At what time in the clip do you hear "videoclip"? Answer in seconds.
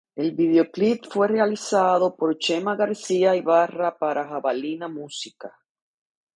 0.31-1.05